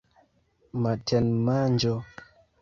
matenmanĝo 0.85 1.93